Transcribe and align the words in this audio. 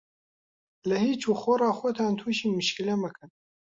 لە 0.89 0.97
هیچ 1.05 1.21
و 1.31 1.33
خۆڕا 1.41 1.71
خۆتان 1.79 2.13
تووشی 2.19 2.47
مشکیلە 2.57 2.95
مەکەن. 3.03 3.29